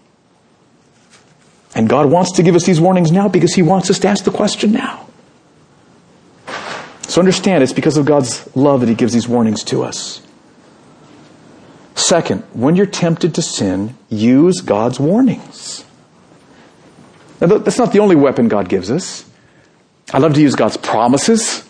[1.74, 4.24] And God wants to give us these warnings now because He wants us to ask
[4.24, 5.06] the question now.
[7.08, 10.22] So understand it's because of God's love that He gives these warnings to us.
[11.94, 15.84] Second, when you're tempted to sin, use God's warnings.
[17.40, 19.28] Now, that's not the only weapon God gives us.
[20.12, 21.66] I love to use God's promises.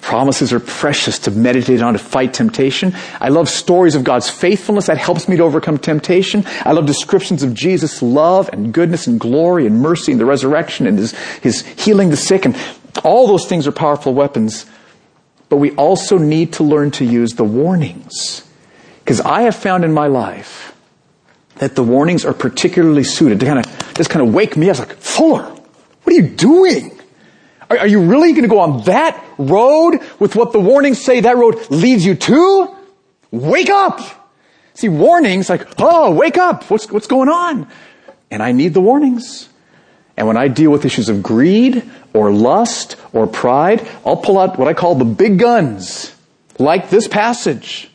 [0.00, 2.94] Promises are precious to meditate on to fight temptation.
[3.20, 4.86] I love stories of God's faithfulness.
[4.86, 6.44] That helps me to overcome temptation.
[6.64, 10.86] I love descriptions of Jesus' love and goodness and glory and mercy and the resurrection
[10.86, 12.46] and his, his healing the sick.
[12.46, 12.56] And
[13.04, 14.66] all those things are powerful weapons
[15.48, 18.44] but we also need to learn to use the warnings.
[19.00, 20.74] Because I have found in my life
[21.56, 24.78] that the warnings are particularly suited to kind of just kind of wake me up.
[24.78, 26.98] Like, Fuller, what are you doing?
[27.70, 31.20] Are, are you really going to go on that road with what the warnings say
[31.20, 32.74] that road leads you to?
[33.30, 34.00] Wake up!
[34.74, 36.70] See, warnings like, oh, wake up!
[36.70, 37.68] What's, what's going on?
[38.30, 39.48] And I need the warnings.
[40.18, 44.58] And when I deal with issues of greed or lust or pride, I'll pull out
[44.58, 46.12] what I call the big guns,
[46.58, 47.88] like this passage,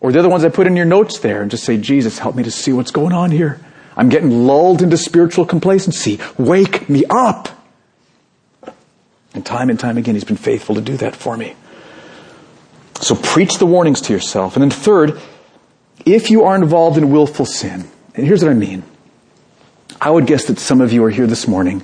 [0.00, 2.34] or the other ones I put in your notes there, and just say, Jesus, help
[2.34, 3.60] me to see what's going on here.
[3.94, 6.18] I'm getting lulled into spiritual complacency.
[6.38, 7.50] Wake me up.
[9.34, 11.56] And time and time again, He's been faithful to do that for me.
[13.02, 14.56] So preach the warnings to yourself.
[14.56, 15.20] And then third,
[16.06, 18.82] if you are involved in willful sin, and here's what I mean.
[20.00, 21.82] I would guess that some of you are here this morning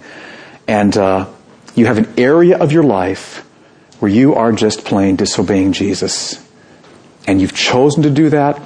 [0.69, 1.29] and uh,
[1.75, 3.47] you have an area of your life
[4.01, 6.45] where you are just plain disobeying Jesus.
[7.27, 8.61] And you've chosen to do that,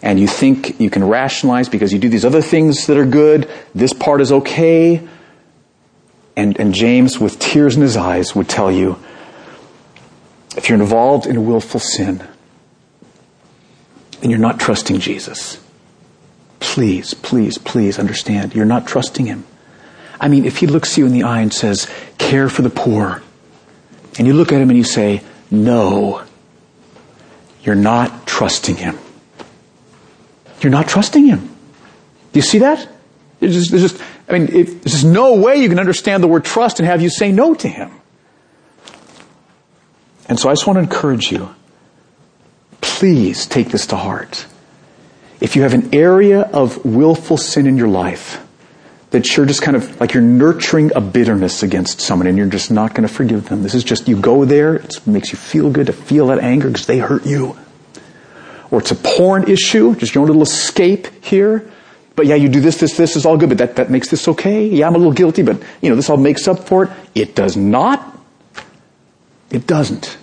[0.00, 3.50] and you think you can rationalize because you do these other things that are good,
[3.74, 5.06] this part is okay.
[6.36, 8.96] And, and James, with tears in his eyes, would tell you
[10.56, 12.22] if you're involved in a willful sin,
[14.20, 15.63] then you're not trusting Jesus.
[16.60, 18.54] Please, please, please understand.
[18.54, 19.44] You're not trusting Him.
[20.20, 23.22] I mean, if He looks you in the eye and says, care for the poor,
[24.18, 26.22] and you look at Him and you say, no,
[27.62, 28.98] you're not trusting Him.
[30.60, 31.40] You're not trusting Him.
[32.32, 32.88] Do you see that?
[33.40, 36.44] There's just, there's just I mean, there's just no way you can understand the word
[36.44, 37.90] trust and have you say no to Him.
[40.28, 41.54] And so I just want to encourage you.
[42.80, 44.46] Please take this to heart
[45.40, 48.44] if you have an area of willful sin in your life
[49.14, 52.72] that you're just kind of like you're nurturing a bitterness against someone and you're just
[52.72, 53.62] not going to forgive them.
[53.62, 56.66] This is just, you go there, it makes you feel good to feel that anger
[56.66, 57.56] because they hurt you.
[58.72, 61.70] Or it's a porn issue, just your own little escape here.
[62.16, 64.26] But yeah, you do this, this, this is all good, but that, that makes this
[64.26, 64.66] okay.
[64.66, 66.90] Yeah, I'm a little guilty, but you know, this all makes up for it.
[67.14, 68.18] It does not.
[69.52, 70.18] It doesn't.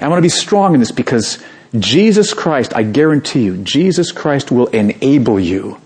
[0.00, 1.38] I want to be strong in this because
[1.76, 5.80] Jesus Christ, I guarantee you, Jesus Christ will enable you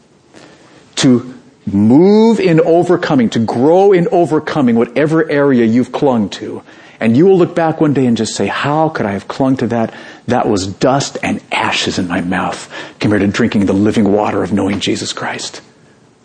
[0.97, 1.35] to
[1.67, 6.63] move in overcoming, to grow in overcoming whatever area you've clung to.
[7.01, 9.57] And you will look back one day and just say, how could I have clung
[9.57, 9.93] to that?
[10.27, 14.53] That was dust and ashes in my mouth compared to drinking the living water of
[14.53, 15.63] knowing Jesus Christ.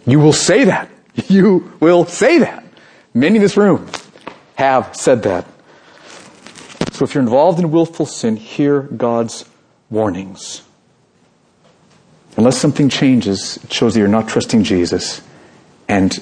[0.06, 0.90] You will say that.
[1.30, 2.64] You will say that.
[3.12, 3.88] Many in this room.
[4.54, 5.48] have said that.
[6.98, 9.46] So if you're involved in willful sin, hear God's
[9.92, 10.64] warnings.
[12.38, 15.22] Unless something changes, it shows that you're not trusting Jesus,
[15.88, 16.18] and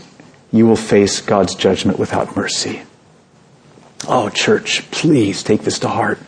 [0.52, 2.82] you will face God's judgment without mercy.
[4.10, 6.20] Oh, church, please take this to heart.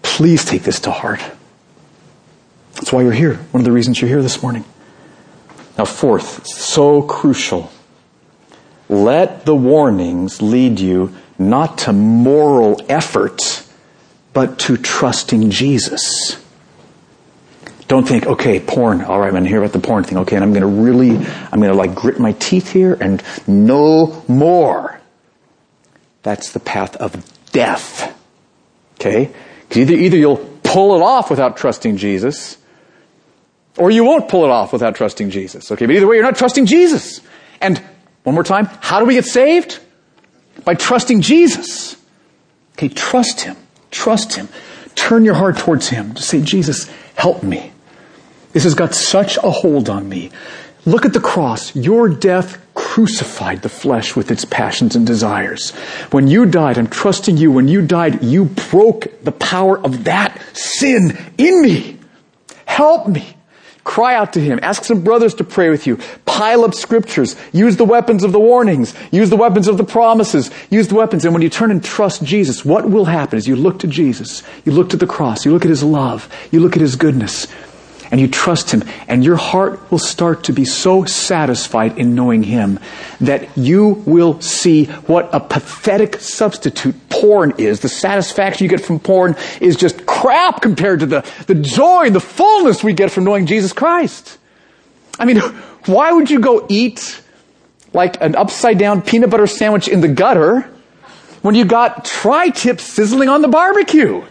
[0.00, 1.20] Please take this to heart.
[2.76, 3.34] That's why you're here.
[3.34, 4.64] One of the reasons you're here this morning.
[5.76, 7.70] Now, fourth, so crucial.
[8.88, 13.64] Let the warnings lead you not to moral effort,
[14.32, 16.36] but to trusting Jesus.
[17.88, 19.00] Don't think, okay, porn.
[19.02, 20.18] All right, I'm going to hear about the porn thing.
[20.18, 23.22] Okay, and I'm going to really, I'm going to like grit my teeth here and
[23.48, 25.00] no more.
[26.22, 28.16] That's the path of death.
[29.00, 29.32] Okay?
[29.62, 32.58] Because either, either you'll pull it off without trusting Jesus,
[33.78, 35.72] or you won't pull it off without trusting Jesus.
[35.72, 37.20] Okay, but either way, you're not trusting Jesus.
[37.60, 37.82] And
[38.24, 39.80] one more time, how do we get saved?
[40.64, 41.96] By trusting Jesus.
[42.72, 43.56] Okay, trust Him.
[43.90, 44.48] Trust Him.
[44.94, 46.14] Turn your heart towards Him.
[46.14, 47.72] Just say, Jesus, help me.
[48.52, 50.30] This has got such a hold on me.
[50.86, 51.74] Look at the cross.
[51.76, 55.70] Your death crucified the flesh with its passions and desires.
[56.10, 57.52] When you died, I'm trusting you.
[57.52, 61.98] When you died, you broke the power of that sin in me.
[62.64, 63.36] Help me.
[63.84, 64.60] Cry out to Him.
[64.62, 65.98] Ask some brothers to pray with you.
[66.26, 67.36] Pile up scriptures.
[67.52, 68.94] Use the weapons of the warnings.
[69.10, 70.50] Use the weapons of the promises.
[70.70, 71.24] Use the weapons.
[71.24, 74.42] And when you turn and trust Jesus, what will happen is you look to Jesus.
[74.64, 75.44] You look to the cross.
[75.44, 76.28] You look at His love.
[76.50, 77.46] You look at His goodness
[78.10, 82.42] and you trust Him, and your heart will start to be so satisfied in knowing
[82.42, 82.80] Him
[83.20, 87.80] that you will see what a pathetic substitute porn is.
[87.80, 92.14] The satisfaction you get from porn is just crap compared to the, the joy and
[92.14, 94.38] the fullness we get from knowing Jesus Christ.
[95.18, 95.38] I mean,
[95.86, 97.22] why would you go eat
[97.92, 100.62] like an upside down peanut butter sandwich in the gutter
[101.42, 104.24] when you got tri tip sizzling on the barbecue?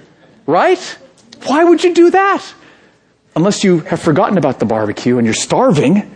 [0.45, 0.97] Right?
[1.45, 2.53] Why would you do that?
[3.36, 6.15] Unless you have forgotten about the barbecue and you're starving.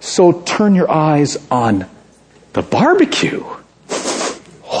[0.00, 1.86] So turn your eyes on
[2.52, 3.44] the barbecue.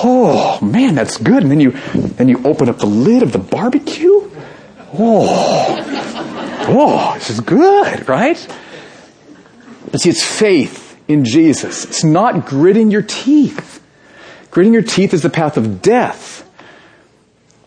[0.06, 1.42] Oh man, that's good.
[1.42, 4.30] And then you then you open up the lid of the barbecue.
[4.96, 8.58] Oh, oh, this is good, right?
[9.90, 11.84] But see, it's faith in Jesus.
[11.84, 13.82] It's not gritting your teeth.
[14.50, 16.43] Gritting your teeth is the path of death.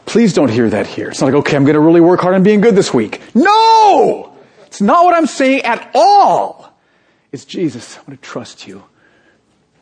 [0.08, 1.10] Please don't hear that here.
[1.10, 3.22] It's not like, okay, I'm going to really work hard on being good this week.
[3.36, 4.34] No!
[4.66, 6.74] It's not what I'm saying at all.
[7.32, 8.84] It's Jesus, I want to trust you.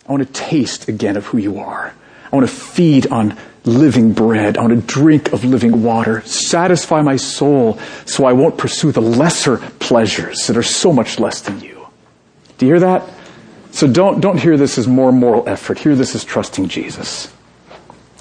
[0.08, 1.94] I want to taste again of who you are.
[2.32, 4.58] I want to feed on living bread.
[4.58, 6.22] I want to drink of living water.
[6.22, 11.42] Satisfy my soul so I won't pursue the lesser pleasures that are so much less
[11.42, 11.88] than you.
[12.58, 13.08] Do you hear that?
[13.72, 15.78] So don't, don't hear this as more moral effort.
[15.78, 17.32] Hear this as trusting Jesus.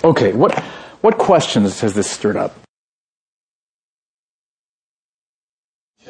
[0.03, 0.63] Okay, what,
[1.05, 2.59] what questions has this stirred up?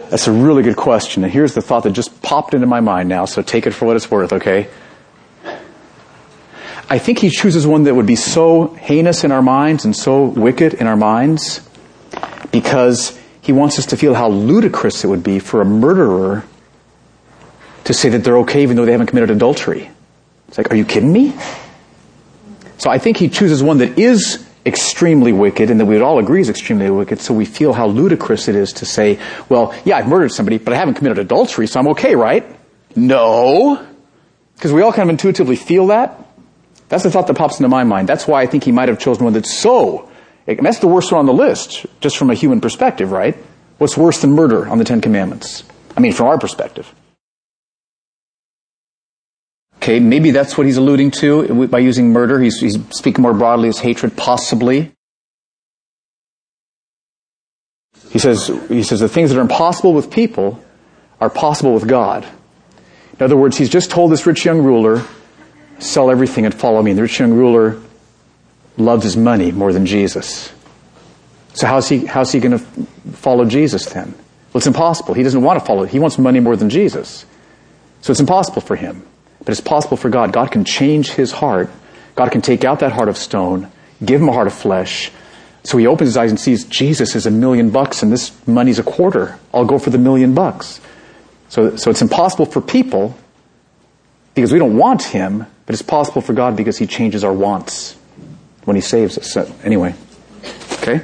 [0.08, 1.24] That's a really good question.
[1.24, 3.86] And here's the thought that just popped into my mind now, so take it for
[3.86, 4.68] what it's worth, okay?
[6.88, 10.26] I think he chooses one that would be so heinous in our minds and so
[10.26, 11.68] wicked in our minds
[12.52, 16.44] because he wants us to feel how ludicrous it would be for a murderer
[17.82, 19.90] to say that they're okay even though they haven't committed adultery.
[20.46, 21.32] It's like, are you kidding me?
[22.78, 26.18] So I think he chooses one that is extremely wicked and that we would all
[26.18, 29.96] agree is extremely wicked, so we feel how ludicrous it is to say, well, yeah,
[29.96, 32.44] I've murdered somebody, but I haven't committed adultery, so I'm okay, right?
[32.96, 33.86] No.
[34.54, 36.18] Because we all kind of intuitively feel that.
[36.88, 38.08] That's the thought that pops into my mind.
[38.08, 40.08] That's why I think he might have chosen one that's so,
[40.46, 43.36] that's the worst one on the list, just from a human perspective, right?
[43.78, 45.64] What's worse than murder on the Ten Commandments?
[45.96, 46.92] I mean, from our perspective.
[49.84, 52.40] Okay, maybe that's what he's alluding to by using murder.
[52.40, 54.90] He's, he's speaking more broadly as hatred, possibly.
[58.08, 60.64] He says, he says the things that are impossible with people
[61.20, 62.26] are possible with God.
[63.18, 65.02] In other words, he's just told this rich young ruler,
[65.80, 66.92] sell everything and follow me.
[66.92, 67.78] And the rich young ruler
[68.78, 70.50] loves his money more than Jesus.
[71.52, 72.64] So how's he, how's he going to
[73.12, 74.12] follow Jesus then?
[74.14, 75.12] Well, it's impossible.
[75.12, 75.84] He doesn't want to follow.
[75.84, 77.26] He wants money more than Jesus.
[78.00, 79.06] So it's impossible for him.
[79.44, 80.32] But it's possible for God.
[80.32, 81.70] God can change his heart.
[82.14, 83.70] God can take out that heart of stone,
[84.04, 85.10] give him a heart of flesh.
[85.64, 88.78] So he opens his eyes and sees Jesus is a million bucks and this money's
[88.78, 89.38] a quarter.
[89.52, 90.80] I'll go for the million bucks.
[91.48, 93.16] So, so it's impossible for people
[94.34, 97.96] because we don't want him, but it's possible for God because he changes our wants
[98.64, 99.32] when he saves us.
[99.32, 99.94] So, anyway.
[100.82, 101.00] Okay?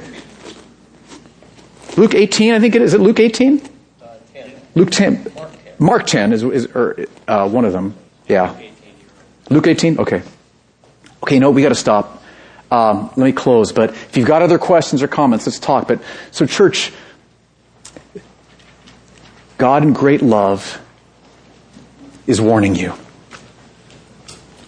[1.97, 2.93] Luke 18, I think it is.
[2.93, 3.61] Is it Luke 18?
[4.01, 4.51] Uh, 10.
[4.75, 5.13] Luke 10.
[5.35, 7.95] Mark 10, Mark 10 is, is or, uh, one of them.
[8.31, 8.57] Yeah.
[9.49, 9.99] Luke 18?
[9.99, 10.21] Okay.
[11.21, 12.23] Okay, no, we got to stop.
[12.71, 13.73] Um, let me close.
[13.73, 15.89] But if you've got other questions or comments, let's talk.
[15.89, 16.01] But
[16.31, 16.93] so, church,
[19.57, 20.79] God in great love
[22.25, 22.93] is warning you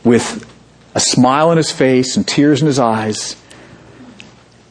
[0.03, 0.45] with
[0.93, 3.37] a smile on his face and tears in his eyes,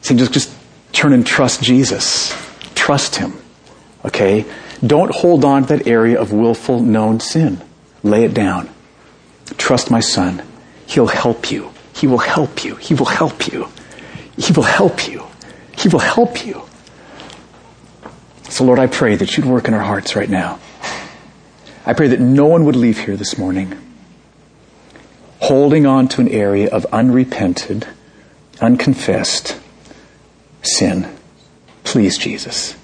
[0.01, 0.55] saying, just, just
[0.91, 2.31] turn and trust Jesus.
[2.75, 3.33] Trust him.
[4.05, 4.45] Okay?
[4.85, 7.59] Don't hold on to that area of willful known sin.
[8.03, 8.69] Lay it down.
[9.57, 10.43] Trust my son.
[10.85, 11.71] He'll help you.
[11.95, 12.75] He will help you.
[12.75, 13.67] He will help you.
[14.37, 15.23] He will help you.
[15.77, 16.63] He will help you.
[18.49, 20.59] So, Lord, I pray that you'd work in our hearts right now.
[21.85, 23.77] I pray that no one would leave here this morning
[25.43, 27.85] holding on to an area of unrepented,
[28.61, 29.59] unconfessed
[30.61, 31.05] sin.
[31.83, 32.77] Please, Jesus.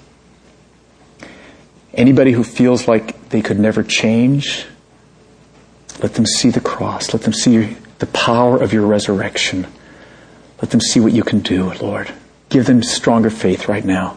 [1.94, 4.66] Anybody who feels like they could never change,
[6.02, 7.12] let them see the cross.
[7.12, 9.66] Let them see the power of your resurrection.
[10.62, 12.12] Let them see what you can do, Lord.
[12.48, 14.16] Give them stronger faith right now.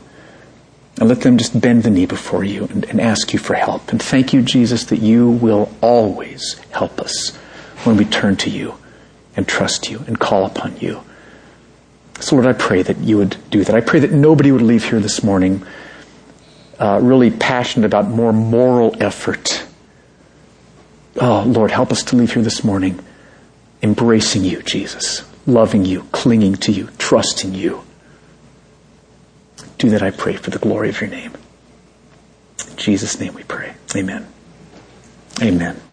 [1.00, 3.92] And let them just bend the knee before you and, and, ask you for help.
[3.92, 7.36] And thank you, Jesus, that you will always help us
[7.84, 8.76] when we turn to you
[9.36, 11.02] and trust you and call upon you.
[12.20, 13.76] So, Lord, I pray that you would do that.
[13.76, 15.66] I pray that nobody would leave here this morning
[16.80, 19.66] uh, really passionate about more moral effort.
[21.18, 23.00] Oh, Lord, help us to leave here this morning
[23.82, 27.84] embracing you, Jesus, loving you, clinging to you, trusting you.
[29.78, 31.34] Do that, I pray, for the glory of your name.
[32.70, 33.74] In Jesus' name we pray.
[33.96, 34.28] Amen.
[35.42, 35.84] Amen.